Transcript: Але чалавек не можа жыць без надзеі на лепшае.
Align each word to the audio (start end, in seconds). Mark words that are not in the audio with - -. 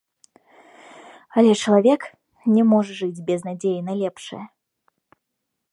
Але 1.41 1.51
чалавек 1.63 2.01
не 2.55 2.63
можа 2.71 2.91
жыць 3.01 3.23
без 3.29 3.39
надзеі 3.49 3.79
на 3.91 3.99
лепшае. 4.03 4.43